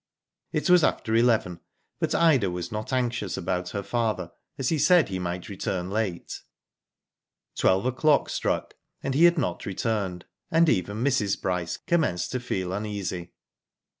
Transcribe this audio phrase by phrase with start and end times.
[0.51, 1.59] It was after eleven,
[1.99, 6.41] but Ida was not anxious about her father as he said he might return late.
[7.55, 11.39] Twelve o'clock struck and he had not returned, and even Mrs.
[11.39, 13.33] Bryce commenced to feel uneasy.